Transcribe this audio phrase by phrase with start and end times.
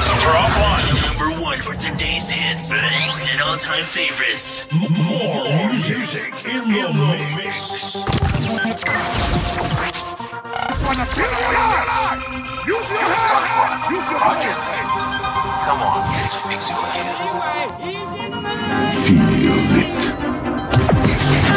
[0.00, 0.86] systems are offline.
[1.18, 4.68] Number one for today's hits and all-time favorites.
[4.70, 6.86] More music in the
[7.34, 8.04] mix.
[15.66, 17.10] Come on, let's fix your head.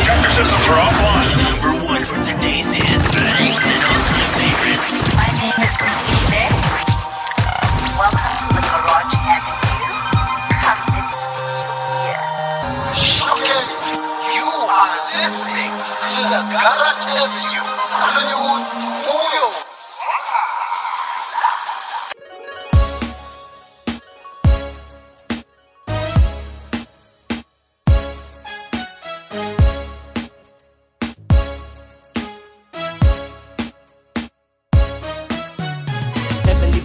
[0.01, 1.29] Chapter systems are offline.
[1.45, 5.30] Number one for today's hits and all-time favorites.
[16.63, 17.60] To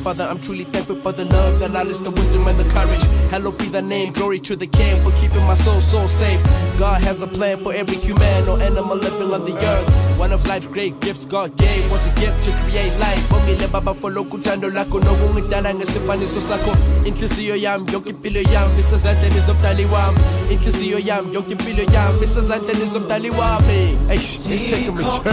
[0.07, 3.03] Father, I'm truly thankful for the love, the knowledge, the wisdom, and the courage.
[3.33, 6.41] Hallowed be thy name, glory to the King for keeping my soul so safe.
[6.79, 10.17] God has a plan for every human or animal living on the earth.
[10.17, 13.19] One of life's great gifts God gave was a gift to create life.
[13.33, 16.71] Ongile baba folo kuthando lakho nokungidala ngesifaniso sakho.
[17.05, 20.19] Inhliziyo yami yonke impilo yami isezandleni zomdali wami.
[20.51, 23.99] Inhliziyo yami yonke impilo yami isezandleni zomdali wami.
[24.09, 25.25] Eish, take him to church.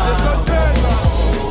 [0.00, 1.47] Sesondela.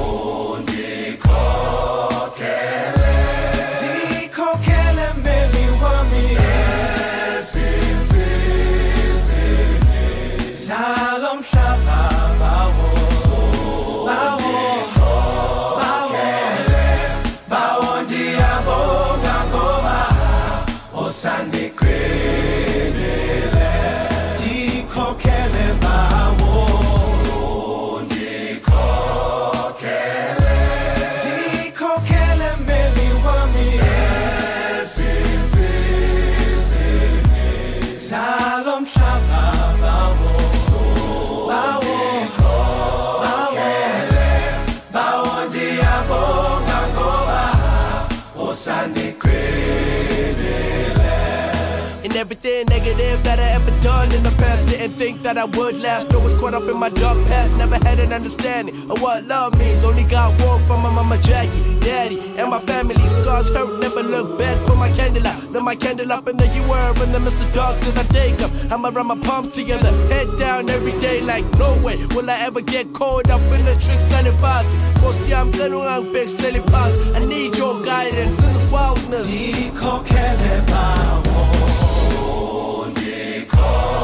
[52.07, 55.75] In everything negative that I ever done in the past, didn't think that I would
[55.75, 56.13] last.
[56.13, 59.59] I was caught up in my dark past, never had an understanding of what love
[59.59, 59.83] means.
[59.83, 62.95] Only got warmth from my mama Jackie, daddy, and my family.
[63.09, 64.55] Scars hurt, never look back.
[64.67, 66.93] Put my candle out, lit my candle up, and there you were.
[67.03, 67.43] And then Mr.
[67.53, 68.51] Dark till I take up.
[68.71, 72.61] I'ma run my palms together, head down every day, like no way will I ever
[72.61, 74.73] get caught up in the tricks that it finds.
[75.01, 76.97] Cause I'm gonna big silly parts.
[77.15, 79.27] I need your guidance in this wildness.
[83.67, 83.96] Ndikhokhele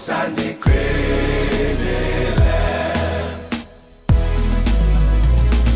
[0.00, 1.60] osandiqinile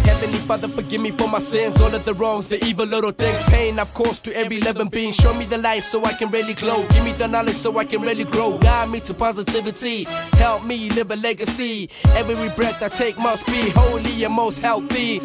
[0.06, 3.42] Heavenly Father, forgive me for my sins, all of the wrongs, the evil little things,
[3.42, 5.12] pain I've caused to every living being.
[5.12, 6.86] Show me the light so I can really glow.
[6.88, 8.56] Give me the knowledge so I can really grow.
[8.58, 10.04] Guide me to positivity.
[10.38, 11.90] Help me live a legacy.
[12.10, 15.20] Every breath I take must be holy and most healthy.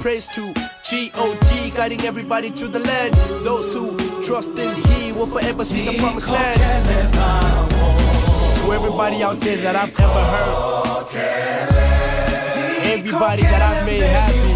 [0.00, 0.54] Praise to
[0.84, 3.14] G-O-D, guiding everybody to the land.
[3.44, 6.58] Those who trust in He will forever see the promised land.
[8.64, 11.06] To everybody out there that I've ever heard.
[12.84, 14.54] Everybody that I've made happy.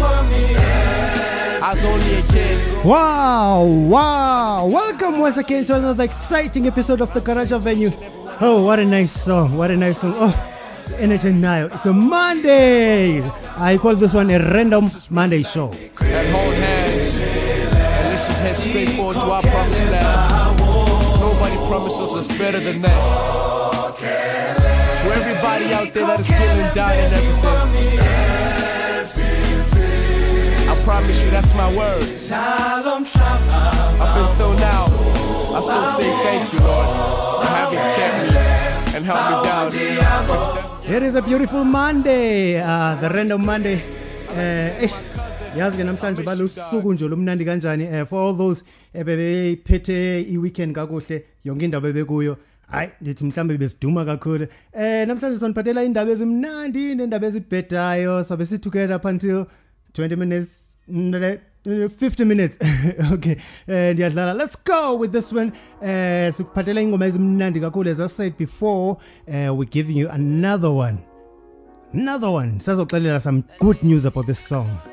[1.61, 2.85] I was only a kid.
[2.85, 4.65] Wow, wow.
[4.65, 7.91] Welcome once again to another exciting episode of the Garage Venue.
[8.41, 9.55] Oh, what a nice song.
[9.55, 10.15] What a nice song.
[10.15, 10.33] Oh,
[10.97, 11.69] Energy Nile.
[11.71, 13.21] It's a Monday.
[13.55, 15.71] I call this one a random Monday show.
[16.01, 17.48] And hold hands.
[18.39, 20.59] Head straight forward to our promised land.
[21.19, 23.97] Nobody promises us better than that.
[23.99, 27.99] To everybody out there that is feeling down and everything.
[30.69, 32.03] I promise you, that's my word.
[33.99, 34.85] Up until now,
[35.55, 36.87] I still say thank you, Lord,
[37.41, 38.29] for having kept me
[38.95, 39.67] and held me down.
[40.85, 43.83] It is a beautiful Monday, uh, the random Monday.
[44.29, 44.97] Eish,
[45.57, 48.63] yazi ke namhlanje balusuku nje lomnandi kanjani eh, for all those
[48.93, 52.37] ebebephethe i-weekend kakuhle yonke indaba ebekuyo
[52.67, 54.47] hayi ndithi mhlawumbe besiduma kakhulu.
[54.73, 59.45] Eh namhlanje soniphathela indaba ezimnandi nendaba ezibhedayo sabe si together up until
[59.93, 60.49] 20 minutes
[60.87, 62.57] mm, 50 minutes.
[63.13, 63.35] Okay
[63.67, 64.33] eh ndiyadlala.
[64.33, 65.51] Let's go with this one.
[65.81, 68.97] Eh sikuphathela ingoma ezimnandi kakhulu as i said before
[69.27, 70.97] uh, we're giving you another one.
[71.93, 72.59] Another one.
[72.59, 74.88] Sazoxelela some good news about this song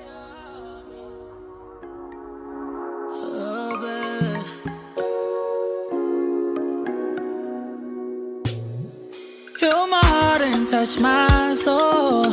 [10.68, 12.24] touch my soul.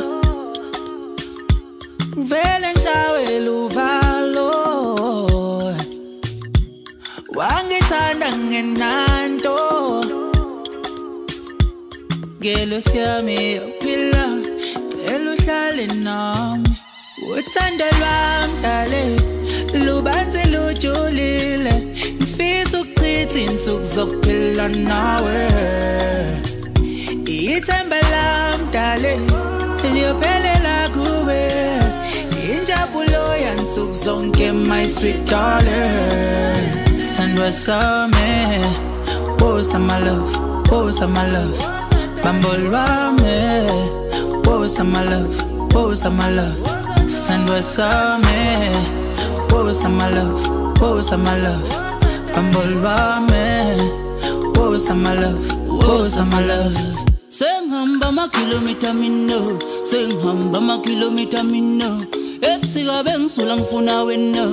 [2.16, 4.50] Vele ngishawela uvalo.
[7.36, 9.56] Wangithanda ngenanto.
[12.40, 14.26] Ngelo siyami yokuphila.
[15.06, 16.68] Cela uhlale nami.
[17.30, 19.04] Uthando lwami dale.
[19.84, 21.74] Lubanzi lujulile.
[22.16, 25.50] Ngifisa ukuchitha insuku zokuphila nawe.
[27.56, 29.18] Ithemba lam dale
[29.92, 31.40] liyophelela kuwe.
[32.52, 36.98] Injabulo yansuku zonke my sweet darling.
[36.98, 38.60] Sandwa sami
[39.40, 40.34] wosa my love.
[40.70, 41.58] Wosa my love.
[42.24, 43.36] Bambo lwami
[44.46, 45.36] wosa my love.
[45.74, 46.58] Wosa my love.
[47.06, 48.70] Sandwa sami
[49.50, 50.42] wosa my love.
[50.80, 51.70] Wosa my love.
[52.34, 53.44] Bambo lwami
[54.56, 55.48] wosa my love.
[55.68, 57.03] Wosa my love
[58.04, 62.04] Sengihamba amakilomita mino Sengihamba amakilomita mino
[62.42, 64.44] Ebusika bengisula ngifuna wena.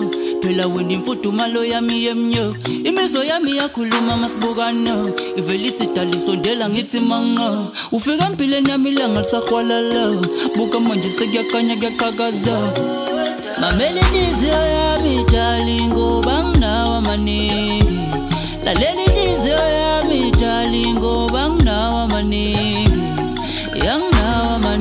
[0.42, 2.56] Phela wena imfudumalo yami yemnyo
[2.86, 7.68] Imizwa yami yakhuluma masibukana Ivele ithi dala isondela ngithi manga.
[7.92, 10.16] Ufika empilweni yami ilanga lisahwalala
[10.56, 12.58] Buka manje sekuyakanya kuyaqhakaza
[13.60, 18.00] Mamela inhliziyo yami dali ngoba nginawo amaningi.
[18.66, 22.71] Lalela inhliziyo yami dali ngoba nginawo amaningi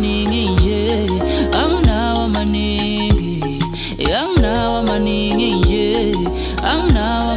[0.01, 1.07] Amaningi nje
[1.53, 2.29] Anginawo
[5.55, 6.13] nje
[6.63, 7.37] Anginawo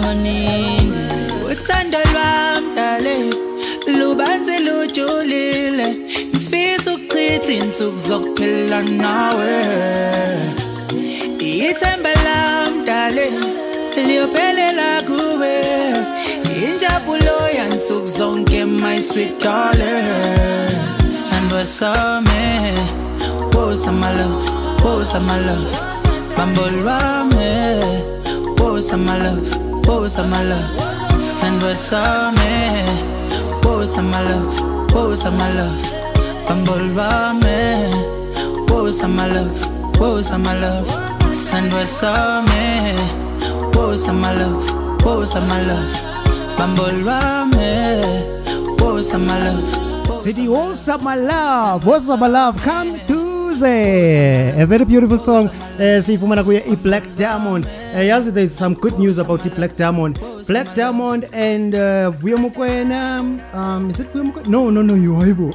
[1.51, 3.15] Uthando lwami dale
[4.00, 5.95] Lubanzi lujulile
[6.36, 9.66] Ngifisa ukuchitha insuku zokuphila nawe.
[11.39, 13.31] Ithemba lam dale
[14.07, 15.54] liyophelela kuwe
[16.63, 20.93] injabulo yansuku zonke my sweet darling
[21.54, 22.74] sandwa sami
[23.54, 24.50] wosa my love
[24.84, 25.74] wosa my love
[26.36, 27.80] bambo lwami
[28.58, 29.56] wosa my love
[29.88, 32.84] wosa my love sandwa sami
[33.64, 34.62] wosa my love
[34.96, 35.84] wosa my love
[36.50, 37.94] bambo lwami
[38.72, 39.68] wosa my love
[40.00, 40.90] wosa my love
[41.32, 42.98] sandwa sami
[43.78, 44.74] wosa my love
[45.06, 45.94] wosa my love
[46.58, 46.84] bambo
[48.83, 50.21] lwami wosa my love?
[50.24, 51.85] City What's Up My Love?
[51.85, 52.62] What's Up My Love?
[52.63, 55.47] Come Tuesday A very beautiful song.
[55.80, 57.65] Uh, siyifumana kuye i-Black Diamond.
[57.65, 60.19] Uh, yazi there's some good news about i-Black Diamond.
[60.47, 63.19] Black Diamond and uh, Vuyo Mokoena
[63.53, 64.47] um, is it Vuyo?
[64.47, 65.53] No, no, no, you hayibo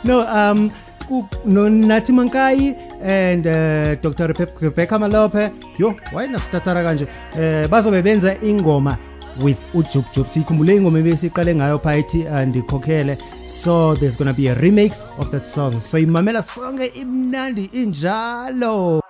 [0.04, 0.70] No, um
[1.08, 4.28] ku- no Nathi Mankayi and uh, Dr.
[4.32, 5.52] Rebe- Rebecca Malope.
[5.78, 7.06] Yo wayenasitatara kanje.
[7.34, 8.96] Uh, bazobe benza ingoma
[9.40, 15.30] with ujubjub siyikhumbule ingoma ebesiqale ngayo phakathi andikhokhele so there's gonna be a remake of
[15.30, 15.80] that song.
[15.80, 19.02] So imamela sonke imnandi injalo.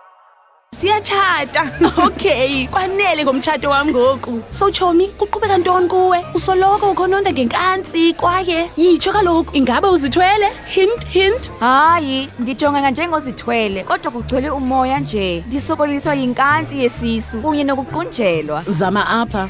[0.77, 1.71] Siyatshata
[2.07, 6.25] okay kwanele ngomtshato wami ngoku so chomi kuqhubeka ntoni kuwe?
[6.35, 10.51] Usoloko ukhononda ngenkansi kwaye yitsho kaloku ingabe uzithwele?
[10.67, 11.51] Hint hint.
[11.61, 15.45] Hayi ndijongeka njengozithwele kodwa kugcwele umoya nje.
[15.47, 18.65] Ndisokoliswa yinkansi yesisu kunye nokuqunjelwa.
[18.69, 19.49] Zama apha.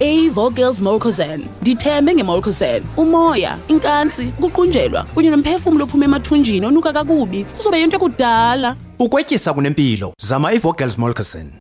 [0.00, 7.96] A-vocals molcosan ndithembe ngemolcosan umoya inkansi ukuqunjelwa kunye nomphefumlo ophuma emathunjini onuka kakubi kuzobe yinto
[7.96, 8.76] ekudala.
[8.98, 10.14] Ukwetyisa kunempilo.
[10.18, 11.57] Zama ivogels molkerson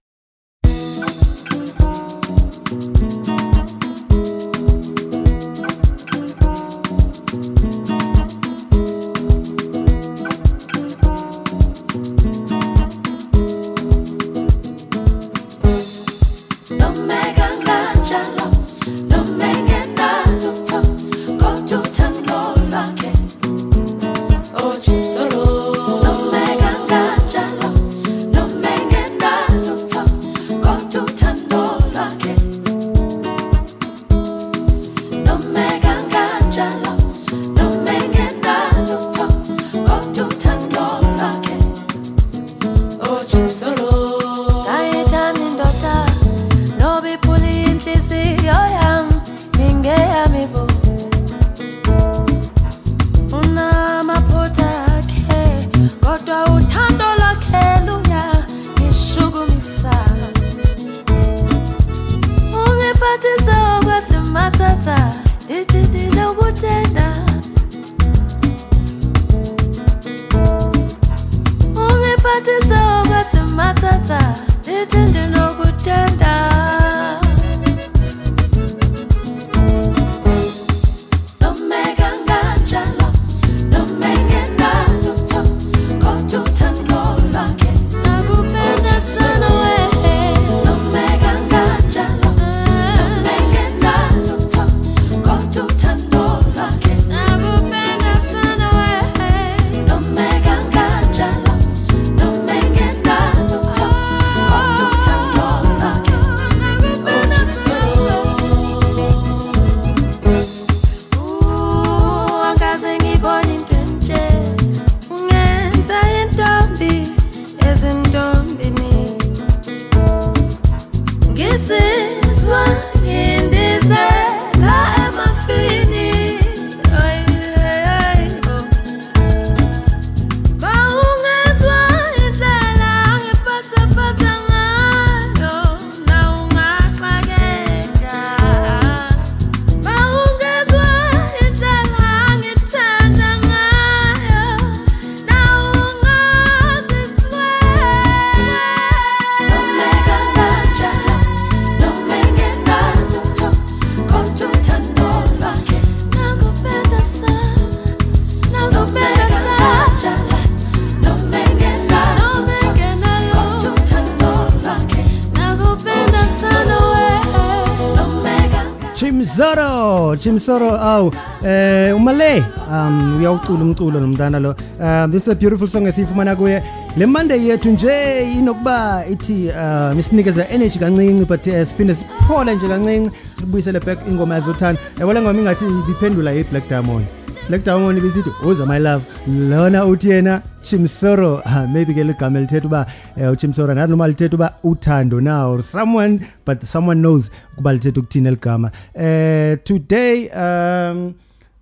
[170.27, 171.09] Chimzoro, Chimzoro aw
[171.43, 174.55] eh umale um uyawucula umculo nomntana lo.
[174.79, 176.61] Um this is a beautiful song esiyifumana kuye.
[176.97, 182.67] Le Monday yethu nje inokuba ithi um isinikeza energy kancinci but eh, siphinde siphole nje
[182.67, 187.05] kancinci sibuyisele back ingoma yazothanda yabo le ngoma ingathi ibiphendula yi Black Diamond.
[187.47, 189.05] Black Diamond bisithi uza my love?
[189.27, 191.41] Lona uthi yena Chimsoro.
[191.45, 192.85] Uh, maybe ke ligama lithetha uba
[193.15, 198.01] uh, uchimsoro nathi noma lithetha uba uthando na or someone but someone knows ukuba lithetha
[198.01, 201.13] ukuthini eligama um today um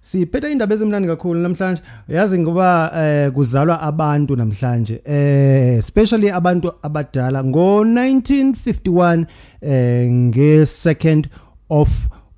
[0.02, 1.82] siphethe iindaba ezimnandi kakhulu namhlanje.
[2.10, 9.26] Uyazi ngoba eh kuzalwa abantu namhlanje eh especially abantu abadala ngo 1951
[9.62, 11.26] eh nge 2nd
[11.70, 11.90] of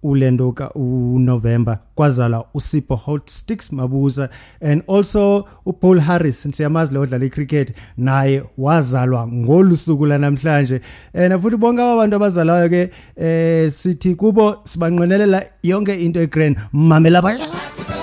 [0.03, 4.29] ulendo ka uNovember kwazala uSipho Holtsticks Mabuza
[4.61, 10.81] and also uPaul Harris siyamazi lo odlala icricket naye wazalwa ngolusuku lanamhlanje.
[11.13, 17.96] And futhi bonke abantu abazalayo ke eh sithi kubo sibanqenelela yonke into egrand mamela ba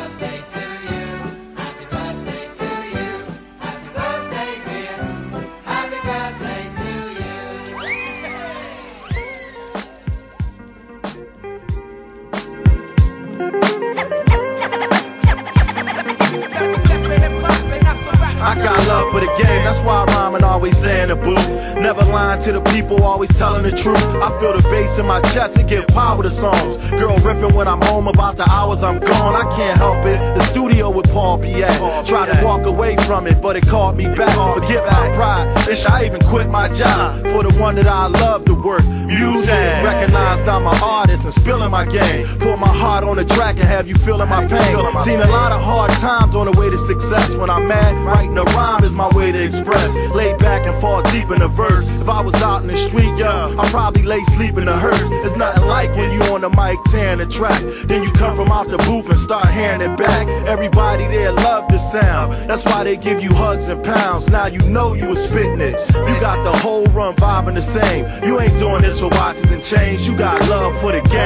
[20.65, 21.47] always stay in the booth.
[21.77, 24.03] Never lying to the people, always telling the truth.
[24.25, 26.79] I feel the bass in my chest, and give power to songs.
[26.89, 30.17] Girl riffing when I'm home about the hours I'm gone, I can't help it.
[30.35, 32.07] The studio with Paul be at.
[32.07, 34.35] Tried to walk away from it, but it called me back.
[34.55, 38.47] Forget my pride, ish, I even quit my job for the one that I love
[38.47, 38.87] to work.
[39.05, 39.53] Music,
[39.85, 40.94] recognized I'm an artist
[41.25, 42.27] and spilling my game.
[42.39, 44.77] Put my heart on the track and have you feeling my pain.
[45.03, 47.35] Seen a lot of hard times on the way to success.
[47.35, 49.95] When I'm mad, writing a rhyme is my way to express.
[50.15, 52.03] Lay back and fall deep in the verse.
[52.03, 55.09] If I was out in the street, yeah, I'd probably lay sleep in the hearse.
[55.25, 57.61] It's nothing like when you on the mic tearing the track.
[57.87, 60.29] Then you come from out the booth and start hearing it back.
[60.47, 62.33] Everybody there love the sound.
[62.49, 64.29] That's why they give you hugs and pounds.
[64.29, 65.81] Now you know you was spitting it.
[65.95, 68.05] You got the whole run vibing the same.
[68.23, 70.07] You ain't doing this for watches and chains.
[70.07, 71.14] You got love for the game.
[71.15, 71.21] For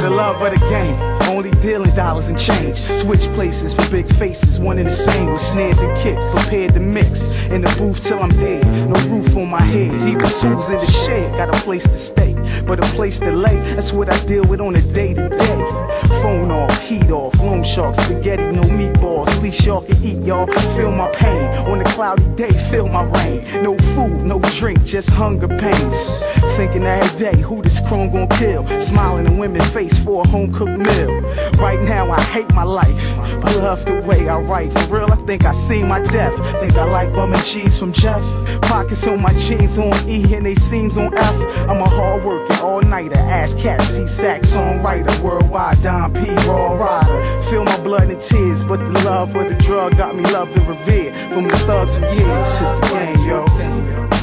[0.00, 0.96] the love of the game,
[1.28, 2.76] only dealing dollars and change.
[2.76, 6.26] Switch places for big faces, one and the same with snares and kicks.
[6.28, 8.64] Prepared to mix in the booth till I'm dead.
[8.88, 11.36] No roof on my head, even tools in the shed.
[11.36, 12.34] Got a place to stay,
[12.66, 13.56] but a place to lay.
[13.74, 15.90] That's what I deal with on a day to day.
[16.22, 19.42] Phone off, heat off, loan shark, spaghetti, no meatballs.
[19.42, 20.46] Least y'all can eat, y'all.
[20.76, 23.62] Feel my pain on a cloudy day, feel my rain.
[23.62, 26.22] No food, no drink, just hunger pains.
[26.56, 28.66] Thinking every day, who this chrome gon' kill?
[28.80, 31.20] Smiling in women's face for a home cooked meal.
[31.58, 33.18] Right now, I hate my life.
[33.18, 34.72] I love the way I write.
[34.72, 36.34] For real, I think I see my death.
[36.60, 38.22] Think I like bum and cheese from Jeff.
[38.62, 41.34] Pockets on my jeans on E and they seams on F.
[41.68, 46.74] I'm a hard working all nighter, ass cat, C sax songwriter, worldwide Don P raw
[46.74, 47.42] rider.
[47.44, 50.66] Feel my blood and tears, but the love for the drug got me loved and
[50.68, 52.60] revered from the thugs of years.
[52.60, 53.10] It's the game.
[53.26, 54.19] Yo,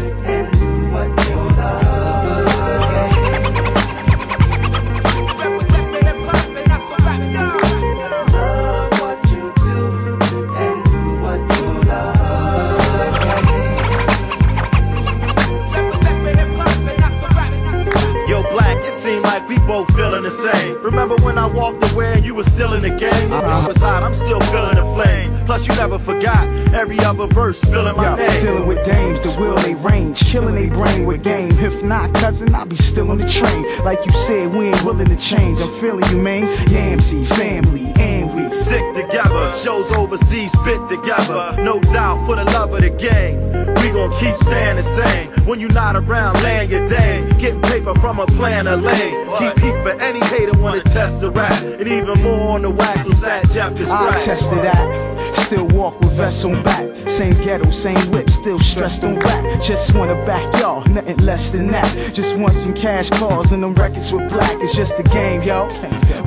[19.67, 20.81] both feeling the same.
[20.83, 23.31] Remember when I walked away and you were still in the game?
[23.31, 25.33] It was hot, I'm still feeling the flame.
[25.45, 28.41] Plus, you never forgot every other verse spilling my Yo, name.
[28.41, 31.51] dealing with dames, the will they range, killing they brain with game.
[31.59, 33.63] If not, cousin, I'll be still on the train.
[33.83, 35.59] Like you said, we ain't willing to change.
[35.59, 36.47] I'm feeling you, man.
[36.67, 41.55] Yamsey, family, and we Stick together, shows overseas spit together.
[41.61, 43.39] No doubt for the love of the game.
[43.81, 45.29] We gon' keep staying the same.
[45.45, 47.27] When you not around, laying your dame.
[47.37, 49.27] Getting paper from a plan of lane.
[49.37, 51.61] Keep heat for any hater wanna test the rap.
[51.61, 55.35] And even more on the wax, so sad Jeff can I tested that.
[55.35, 56.85] Still walk with vests on back.
[57.07, 59.61] Same ghetto, same whip, still stressed on rap.
[59.61, 62.13] Just wanna back y'all, nothing less than that.
[62.13, 64.53] Just want some cash calls and them records with black.
[64.61, 65.67] It's just a game, yo.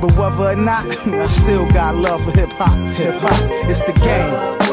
[0.01, 2.75] But whether or not, I still got love for hip hop.
[2.95, 4.70] Hip hop, it's the game.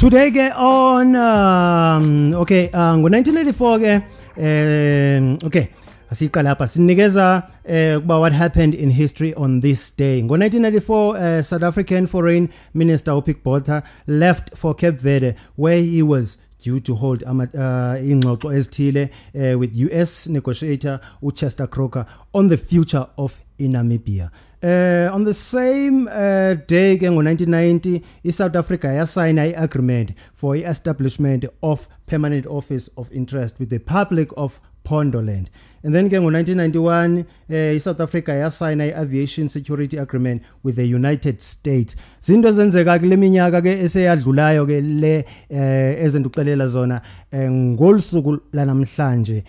[0.00, 3.94] Today ke on um okay uh, ngo1994 ke
[4.40, 5.68] um okay
[6.08, 10.24] asiqala lapha sinikeza eh kuba what happened in history on this day.
[10.24, 16.40] Ngo1994 uh, South African Foreign Minister uPik Botha left for Cape Verde where he was
[16.64, 22.56] due to hold ama uh, ingxoxo ezithile uh, with US negotiator uChester Croker on the
[22.56, 24.30] future of Namibia
[24.62, 31.88] Uh, on the same uh, day ke ngo1990 iSouth Africa yasayina iagreement for iestablishment of
[32.06, 35.48] permanent office of interest with the Republic of Pondoland.
[35.82, 41.96] And then ke ngo1991 uh, iSouth Africa yasayina iaviation security agreement with the United States.
[42.20, 47.00] Zinto ezenzeka kule minyaka ke eseyadlulayo ke le uh, ezenduxelela zona
[47.32, 49.44] uh, ngolusuku lanamhlanje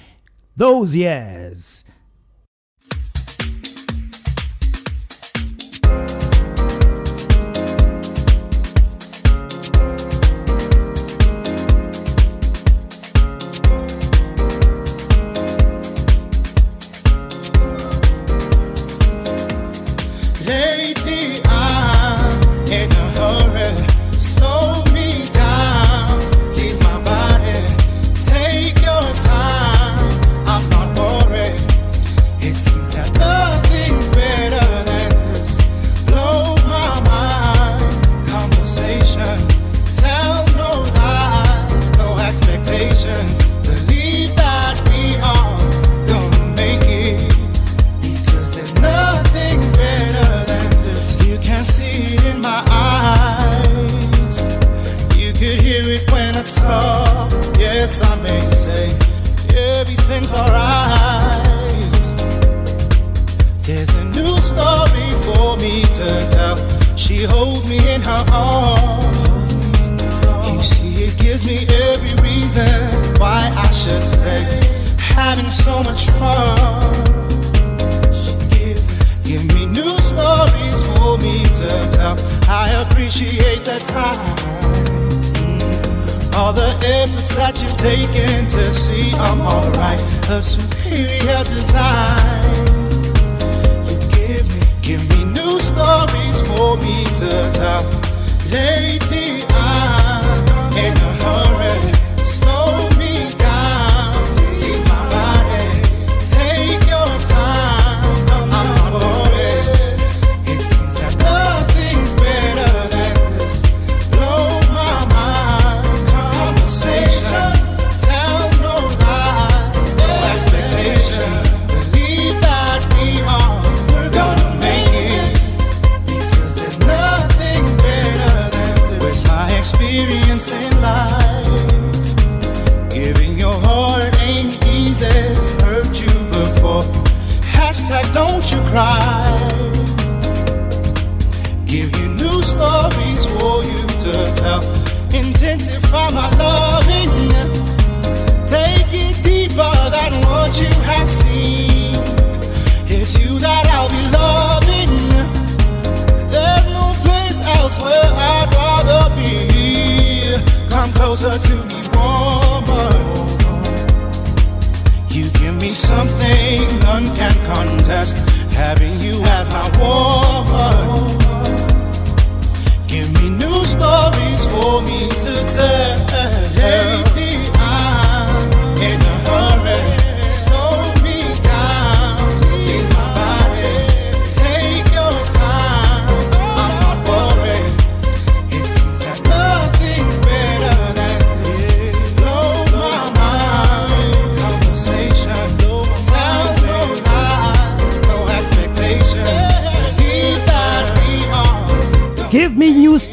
[0.58, 1.86] those years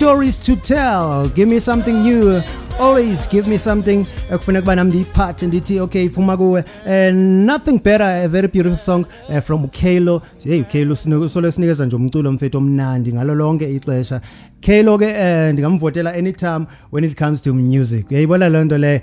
[0.08, 1.28] stories to tell.
[1.28, 2.40] Give me something new.
[2.80, 4.06] Always give me something.
[4.30, 6.64] Ekufuneka kuba nami ndiyiphathe ndithi okay iphuma kuwe.
[6.86, 11.96] And nothing better a very beautiful song uh, from Kalo hey Kalo solo sinikeza nje
[11.96, 14.20] umculo mfethu omnandi ngalo lonke ixesha.
[14.60, 18.10] Kalo ke uh, ndingamvotela anytime when it comes to music.
[18.10, 19.02] Uyayibona loo nto le?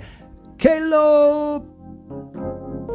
[0.58, 1.62] Kalo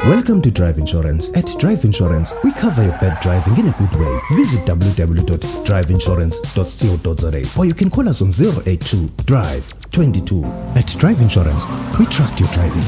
[0.05, 1.29] Welcome to Drive Insurance.
[1.35, 4.19] At Drive Insurance, we cover your bad driving in a good way.
[4.35, 10.43] Visit www.driveinsurance.co.za or you can call us on 082 Drive 22.
[10.75, 11.63] At Drive Insurance,
[11.99, 12.83] we trust your driving.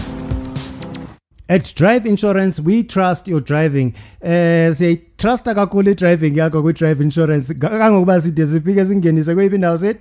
[1.49, 3.93] At Drive Insurance we trust your driving.
[4.21, 9.99] Eh siyayitrusta kakhulu i-driving yakho kwi-Drive Insurance Ga- kangokuba side sifike singenise kweyiphi indawo sethi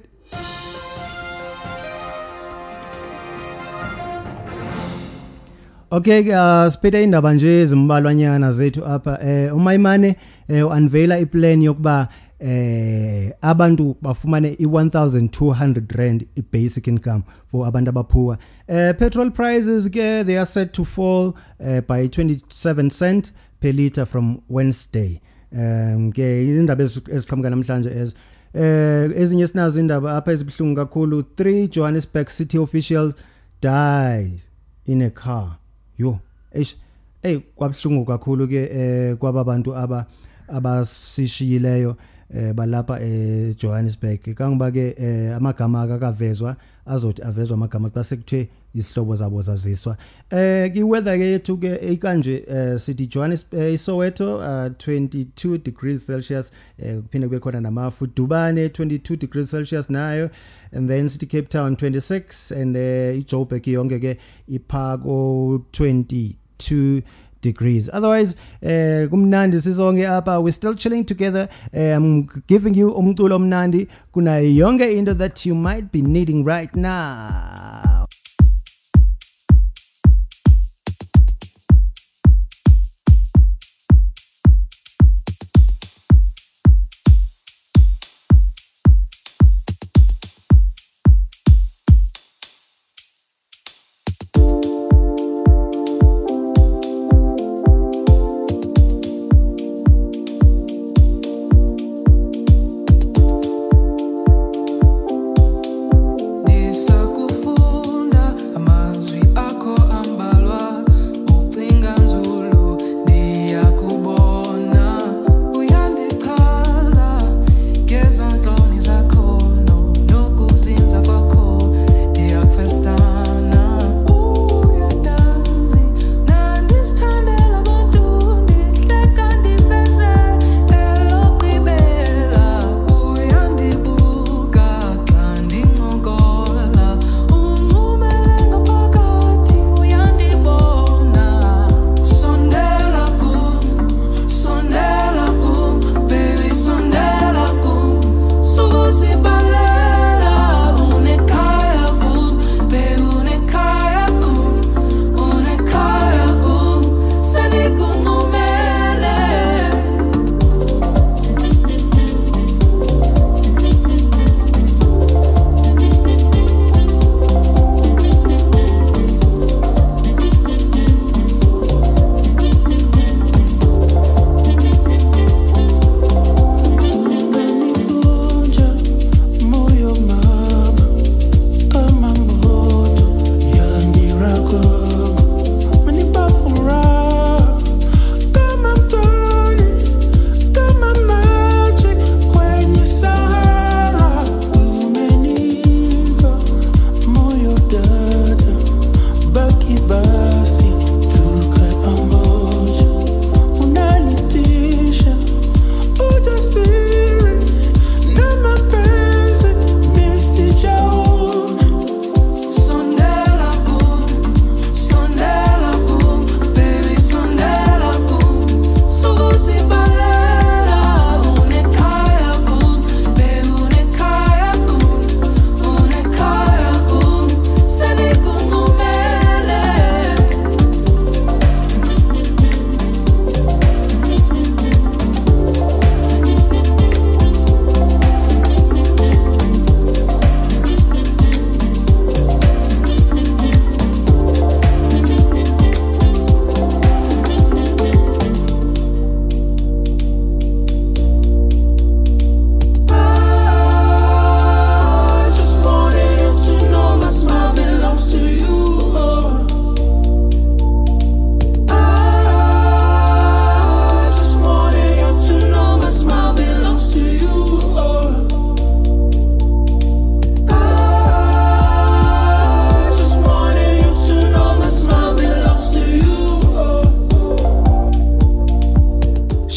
[5.93, 10.17] Okay uh, siphethe indaba nje ezimbalwanyana zethu apha eh umayimane
[10.49, 12.09] eh unveila iplan yokuba
[12.41, 18.39] eh abantu bafumane i1200 rand i-basic income for abantu abaphuwa.
[18.69, 24.07] Eh petrol prices ke they are set to fall uh, by 27 cent per liter
[24.07, 25.21] from Wednesday.
[25.53, 28.15] Um ke indaba ezi- eziqhamuka namhlanje ez
[28.55, 31.21] eh ezinye sinazo indaba apha ezibhlungu kakhulu.
[31.21, 33.15] 3 Johannesburg city officials
[33.63, 34.41] dies
[34.87, 35.59] in a car.
[36.03, 36.19] Yo
[36.53, 36.75] eish
[37.23, 40.07] hey kwabhlungu kakhulu ke eh kwaba bantu aba
[40.49, 41.97] abasishiyileyo
[42.35, 44.35] eh balapha eh Johannesburg.
[44.35, 49.97] Kangoba ke eh amagama akakavezwa azothi avezwa amagama xa sekuthe isihlobo zabo zaziswa.
[50.31, 56.07] Eh ki weather ke yethu ke ikanje eh sithi Johannesburg eh, Soweto uh, 22 degrees
[56.07, 60.31] Celsius eh kuphinde kube khona namafudubane 22 degrees Celsius nayo
[60.73, 64.16] and then sithi Cape Town 26 and eh iJoburg yonke ke
[64.49, 67.03] iphako 22
[67.43, 67.91] degrees.
[67.93, 70.41] Otherwise eh kumnandi sizonke apha.
[70.43, 71.49] We still chilling together.
[71.73, 76.75] Eh, i'm giving you umculo omnandi kuna yonke into that you might be needing right
[76.77, 77.92] now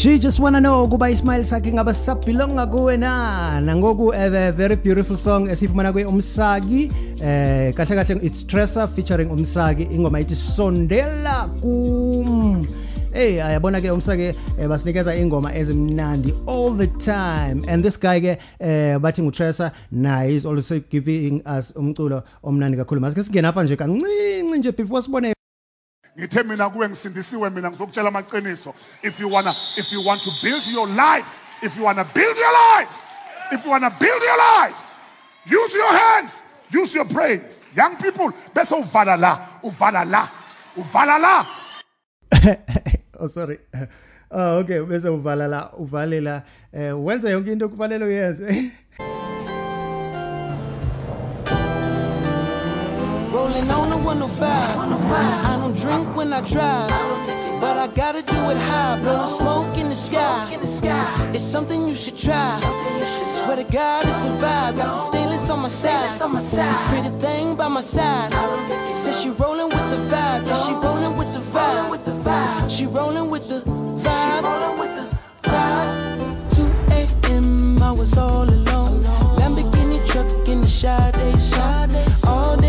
[0.04, 5.16] we just wanna know ukuba ismile sakhe ngaba sisabhilonga kuwe na nangoku a very beautiful
[5.16, 6.90] song esifumana kwe umsaki.
[7.22, 12.66] Eh kahle kahle it's Tressa featuring umsaki ingoma ithi sondela kum.
[13.12, 17.64] Hey ayabona ke umsake eh, basinikeza ingoma ezimnandi all the time.
[17.68, 23.00] And this guy ke eh bathi nguTressa naye is also giving us umculo omnandi kakhulu.
[23.00, 25.35] Masike singena apha nje kancinci nje before sibone
[26.18, 28.74] ngithe mina kuwe ngisindisiwe mina ngizokutshela amaqiniso.
[29.02, 32.52] If you wanna if you want to build your life if you wanna build your
[32.52, 33.06] life
[33.52, 34.94] if you wanna build your life
[35.46, 37.66] use your hands use your brains.
[37.74, 40.28] Young people bese uvala la uvala la
[40.76, 41.46] uvala la.
[43.18, 43.58] Oh sorry.
[44.30, 48.72] Oh okay bese uvala la uvale la eh wenza yonke into uyenze
[53.56, 54.42] Rolling on the 105.
[54.44, 56.90] I don't drink when I drive.
[57.58, 60.46] But I gotta do it high, blowing smoke in the sky.
[61.32, 62.46] It's something you should try.
[63.04, 64.76] Swear to God, it's a vibe.
[64.76, 66.10] Got the stainless on my side.
[66.10, 68.30] This pretty thing by my side.
[68.94, 70.46] Says she rolling with the vibe.
[70.46, 72.70] Yeah, she rolling with the vibe.
[72.70, 73.62] She rolling with the
[74.04, 75.08] vibe.
[76.50, 77.82] 2 a.m.
[77.82, 79.02] I was all alone.
[79.38, 81.14] Lamborghini truck in the Sade.
[82.28, 82.65] All day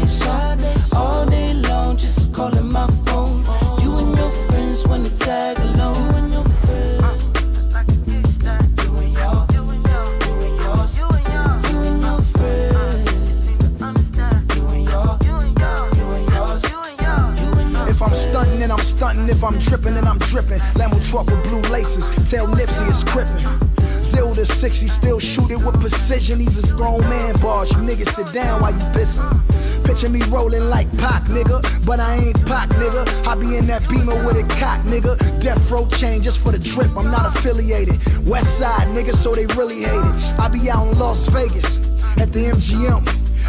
[0.00, 1.00] the Sade song.
[1.00, 3.42] All day long, just calling my phone.
[3.82, 5.96] You and your friends you tag along.
[5.96, 7.02] You and your friends.
[8.84, 10.24] You and your, you and yours.
[10.24, 10.56] You and
[12.02, 13.10] your friends.
[14.56, 15.58] You and your, you and
[17.72, 17.88] yours.
[17.88, 19.28] If I'm stunting, then I'm stunting.
[19.28, 20.58] If I'm tripping, then I'm dripping.
[20.78, 22.08] Lambo truck with blue laces.
[22.30, 23.71] Tell Nipsey it's crippin'.
[24.12, 26.38] Zero to 60, still shoot it with precision.
[26.38, 27.70] He's a grown man boss.
[27.70, 29.24] You niggas sit down while you pissin'.
[29.86, 31.62] Picture me rolling like Pac, nigga.
[31.86, 33.02] But I ain't Pac, nigga.
[33.26, 35.16] I be in that beamer with a cock, nigga.
[35.40, 36.94] Death row chain just for the drip.
[36.94, 37.96] I'm not affiliated.
[38.26, 40.38] West side, nigga, so they really hate it.
[40.38, 41.78] I be out in Las Vegas
[42.20, 43.04] at the MGM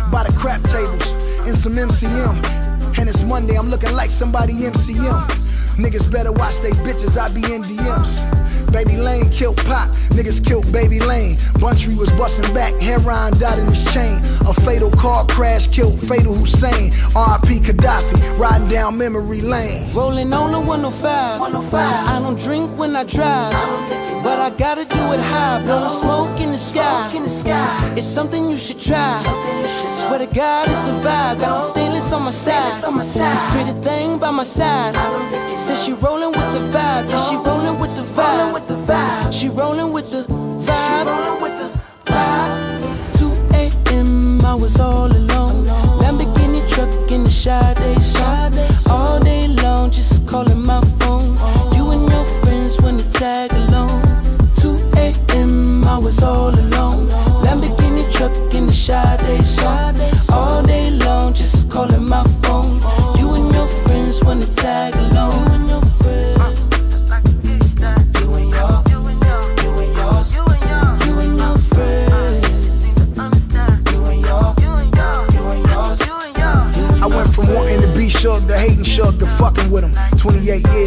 [0.09, 1.11] by the crap tables
[1.45, 2.97] in some MCM.
[2.97, 5.27] And it's Monday, I'm looking like somebody MCM.
[5.75, 8.42] Niggas better watch they bitches, I be in DMs.
[8.71, 11.35] Baby Lane killed Pop, niggas killed Baby Lane.
[11.61, 14.17] Buntry was busting back, heroin died in his chain.
[14.47, 16.91] A fatal car crash killed Fatal Hussein.
[17.13, 19.93] RP Gaddafi, riding down memory lane.
[19.93, 21.39] Rolling on the 105.
[21.39, 22.07] 105.
[22.07, 23.53] I don't drink when I drive.
[24.23, 27.11] But I gotta do it high, blowing smoke in the sky.
[27.13, 27.93] In the sky.
[27.97, 29.11] It's something you should try.
[29.67, 31.39] Swear to God, it's a vibe.
[31.39, 32.71] Got the stainless on my side.
[32.71, 34.95] This pretty thing by my side.
[35.57, 37.09] Says she rolling with the vibe.
[37.09, 37.79] Yeah, she rolling
[38.53, 39.33] with the vibe.
[39.33, 40.83] She rolling with the vibe.
[40.83, 41.69] She rollin' with the
[42.11, 43.17] vibe.
[43.17, 44.45] 2 a.m.
[44.45, 45.65] I was all alone.
[45.99, 47.27] Lamborghini truck in
[48.51, 48.91] the song.
[48.91, 49.32] All day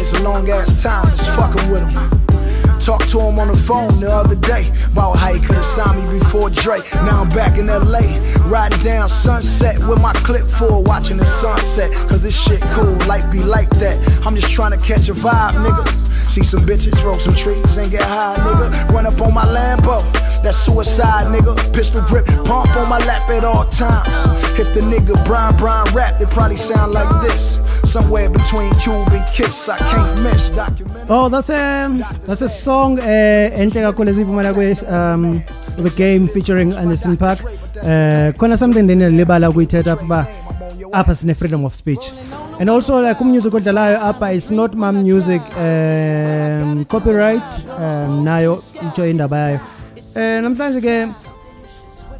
[0.07, 2.79] 28 years, a long ass time, just fucking with him.
[2.79, 6.19] Talked to him on the phone the other day about how he could've signed me
[6.19, 6.85] before Drake.
[7.03, 7.99] Now I'm back in LA,
[8.49, 11.91] riding down Sunset with my clip full, watching the sunset.
[12.07, 13.97] Cause this shit cool, life be like that.
[14.25, 16.06] I'm just trying to catch a vibe, nigga.
[16.37, 18.93] See some bitches, roll some trees and get high, nigga.
[18.93, 20.03] Run up on my Lambo,
[20.43, 21.57] that's suicide, nigga.
[21.73, 24.07] Pistol grip, pump on my lap at all times.
[24.59, 27.57] If the nigga Brian Brian rap, it probably sound like this.
[27.91, 30.51] Somewhere between Cube and Kiss, I can't miss.
[30.51, 31.07] Documentary.
[31.09, 31.89] Oh that's a
[32.27, 34.13] that's a song eh enhle kakhulu
[34.93, 35.41] um
[35.83, 37.43] the game featuring Anderson .Paak.
[37.77, 40.27] Eh khona something then libala ukuyithetha kuba
[40.93, 42.13] apha sine freedom of speech.
[42.59, 48.55] And also like ummusic odlalayo apha is not my music um copyright um nayo
[48.87, 49.59] itsho indaba yayo.
[50.15, 50.95] Eh namhlanje ke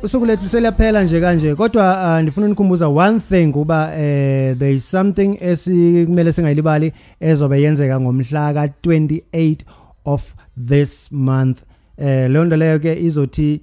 [0.03, 4.91] usuku lethu seliyaphela nje kanje kodwa ah, ndifuna unikhumbuza one thing uba eh there is
[4.91, 9.57] something esikumele singayilibali ezobe yenzeka ngomhla ka28
[10.05, 10.35] of
[10.67, 11.57] this month
[11.97, 13.61] eh leyo nto leyo ke izothi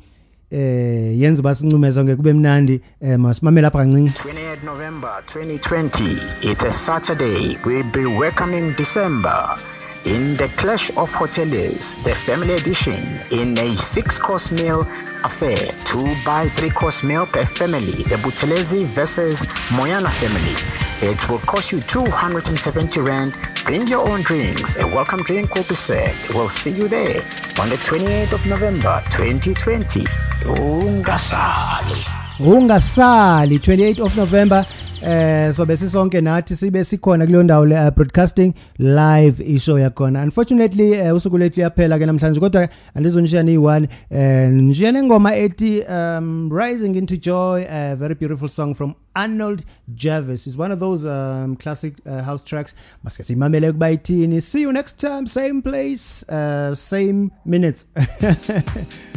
[0.54, 6.18] eh yenza basincumeza ngeke kube mnandi eh masimamela lapha kancinci 28 November 2020.
[6.42, 7.56] It's a Saturday.
[7.66, 9.56] We'll be welcoming December.
[10.04, 12.92] In the Clash of Hoteliers, the family edition,
[13.32, 14.82] in a six-course meal
[15.24, 20.54] affair, two by three-course meal per family, the Butelezi versus Moyana family.
[21.00, 23.36] It will cost you 270 rand.
[23.64, 24.78] Bring your own drinks.
[24.78, 26.34] A welcome drink will be served.
[26.34, 27.22] We'll see you there
[27.60, 30.00] on the 28th of November 2020.
[30.44, 32.24] Ungasali.
[32.40, 34.66] ungasali 28 of november
[35.06, 40.22] eh so bese sonke nathi sibe sikhona kuleyo ndawo le uh, broadcasting live ishow yakhona.
[40.22, 46.50] Unfortunately uh, usuku lethu yaphela ke namhlanje kodwa andizonishiya ni-one um nishiya nengoma ethi um
[46.52, 49.64] rising into joy a very beautiful song from arnold
[49.94, 52.74] jervis is one of those um, classic uh, house tracks.
[53.04, 54.40] Masike siyimamele ukuba ithini.
[54.40, 57.86] See you next time same place uh, same minutes.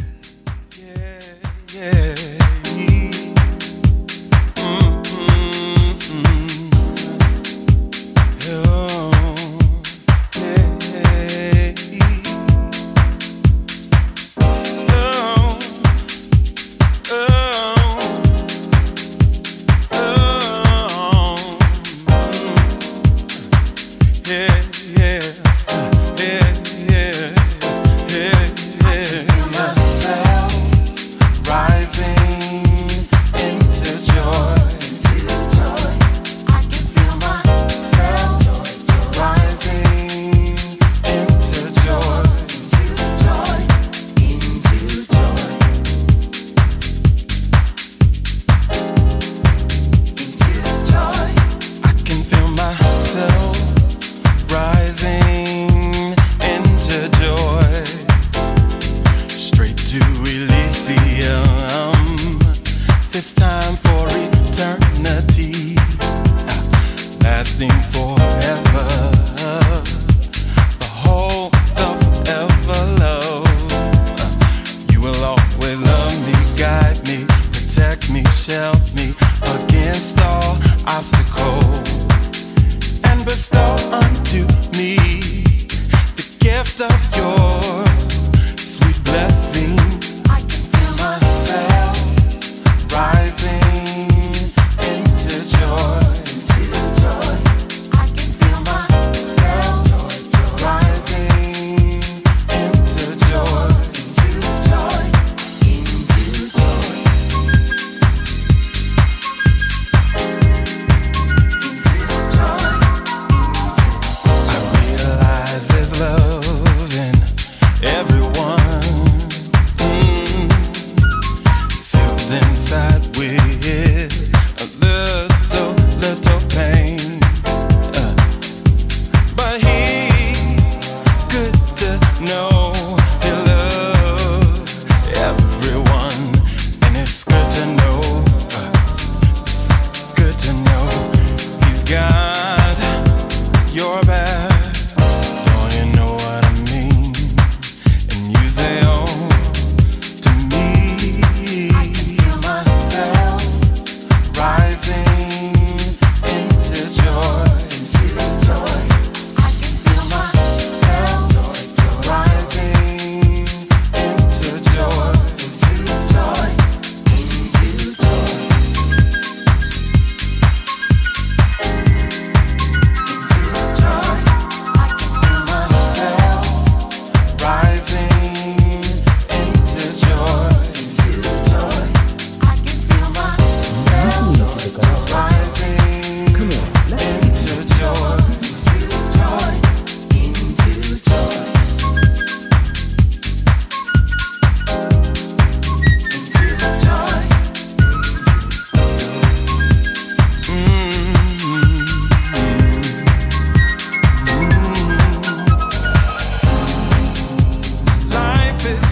[1.78, 2.24] Yeah.
[2.34, 2.37] I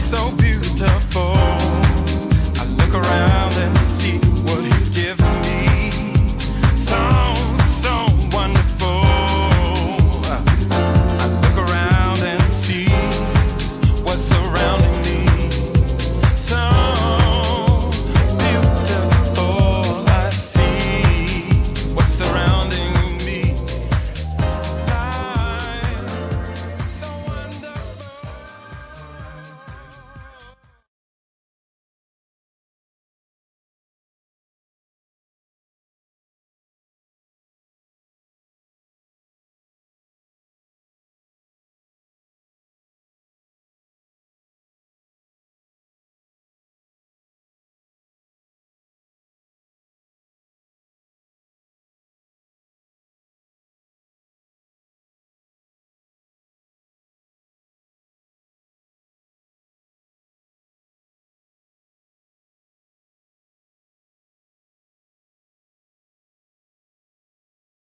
[0.07, 0.56] so beautiful.